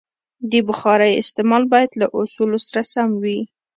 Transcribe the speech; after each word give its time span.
د 0.51 0.53
بخارۍ 0.67 1.11
استعمال 1.23 1.63
باید 1.73 1.91
له 2.01 2.07
اصولو 2.19 2.57
سره 2.67 2.81
سم 2.93 3.09
وي. 3.23 3.39